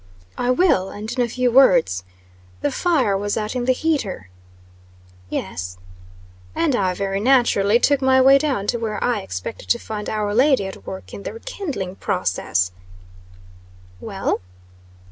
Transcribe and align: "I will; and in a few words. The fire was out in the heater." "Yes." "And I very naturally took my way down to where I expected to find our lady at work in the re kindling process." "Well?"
"I 0.35 0.49
will; 0.49 0.89
and 0.89 1.11
in 1.15 1.23
a 1.23 1.29
few 1.29 1.51
words. 1.51 2.03
The 2.61 2.71
fire 2.71 3.15
was 3.15 3.37
out 3.37 3.55
in 3.55 3.65
the 3.65 3.71
heater." 3.71 4.29
"Yes." 5.29 5.77
"And 6.55 6.75
I 6.75 6.95
very 6.95 7.19
naturally 7.19 7.77
took 7.79 8.01
my 8.01 8.19
way 8.19 8.39
down 8.39 8.65
to 8.73 8.79
where 8.79 9.03
I 9.03 9.19
expected 9.19 9.69
to 9.69 9.77
find 9.77 10.09
our 10.09 10.33
lady 10.33 10.65
at 10.65 10.87
work 10.87 11.13
in 11.13 11.21
the 11.21 11.33
re 11.33 11.39
kindling 11.45 11.97
process." 11.97 12.71
"Well?" 13.99 14.39